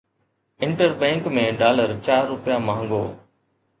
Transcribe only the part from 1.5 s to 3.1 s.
dollar چار رپيا مهانگو